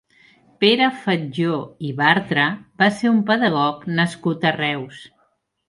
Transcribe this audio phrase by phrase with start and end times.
[0.61, 2.47] Pere Fatjó i Bartra
[2.85, 5.09] va ser un pedagog nascut a Reus.